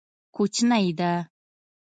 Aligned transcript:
کوچنی 0.35 0.87
ده. 0.99 1.11